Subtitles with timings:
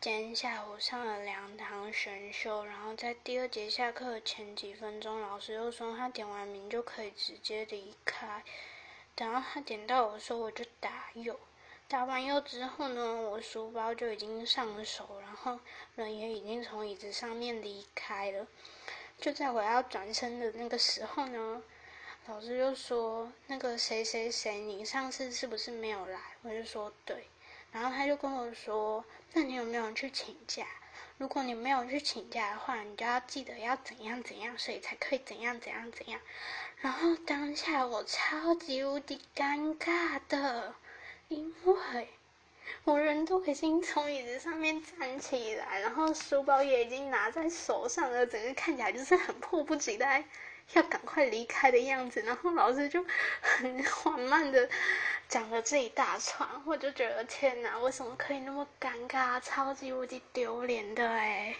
[0.00, 8.44] 今天下午上了两堂选修，然后在第二节下课前几分钟，老师又说他点完名就可以直接离开。
[9.16, 11.40] 等到他点到我的时候，我就打右。
[11.88, 15.58] 打完右之后呢，我书包就已经上了手，然后
[15.96, 18.46] 人也已经从椅子上面离开了。
[19.18, 21.60] 就在我要转身的那个时候呢，
[22.28, 27.26] 老师就说：“那个谁谁谁，你上次是不是没有来？”我就说：“对。”
[27.72, 29.04] 然后他就跟我说
[29.34, 30.66] ：“那你有没有去请假？
[31.18, 36.20] 如果你没有去请假的话，你就要记得要怎样怎样，所以才可以怎样怎样怎样。”
[36.80, 40.74] 然后当下我超级无敌尴尬的，
[41.26, 42.08] 因为
[42.84, 50.24] 我人都已经从椅子上面站起来，然后书包也已经拿在手上了，整个看起来就是很迫不及待
[50.74, 52.22] 要赶快离开的样子。
[52.22, 53.04] 然后老师就
[53.40, 54.68] 很缓慢的。
[55.28, 61.54] 讲了这一大串， 我就觉得天哪，为什么可以那么尴尬，超级无敌丢脸的哎！